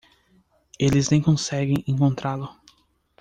Eles 0.79 1.11
nem 1.11 1.21
conseguem 1.21 1.83
encontrá-lo. 1.87 2.49